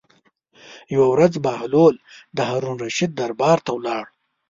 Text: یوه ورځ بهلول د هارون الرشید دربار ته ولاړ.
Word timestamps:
یوه 0.93 1.07
ورځ 1.13 1.33
بهلول 1.45 1.95
د 2.35 2.37
هارون 2.49 2.75
الرشید 2.77 3.11
دربار 3.19 3.57
ته 3.65 3.71
ولاړ. 3.77 4.05